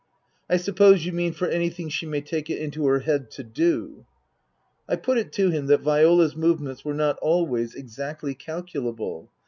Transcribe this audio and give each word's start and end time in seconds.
"I 0.49 0.57
suppose 0.57 1.05
you 1.05 1.11
mean 1.11 1.31
for 1.31 1.47
anything 1.47 1.87
she 1.89 2.07
may 2.07 2.21
take 2.21 2.49
it 2.49 2.57
into 2.57 2.87
her 2.87 3.01
head 3.01 3.29
to 3.37 3.43
do?" 3.43 4.07
I 4.89 4.95
put 4.95 5.19
it 5.19 5.31
to 5.33 5.51
him 5.51 5.67
that 5.67 5.81
Viola's 5.81 6.35
movements 6.35 6.83
were 6.83 6.95
not 6.95 7.19
always 7.19 7.75
exactly 7.75 8.33
calculable. 8.33 9.29